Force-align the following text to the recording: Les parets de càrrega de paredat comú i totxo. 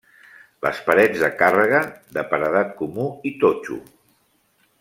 Les 0.67 0.79
parets 0.87 1.19
de 1.25 1.29
càrrega 1.43 1.83
de 2.17 2.25
paredat 2.33 2.75
comú 2.83 3.09
i 3.33 3.37
totxo. 3.45 3.81